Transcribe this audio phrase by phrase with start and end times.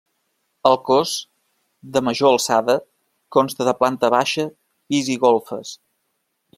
[0.69, 1.11] El cos
[1.97, 2.77] de major alçada
[3.39, 4.51] consta de planta baixa,
[4.93, 5.81] pis i golfes.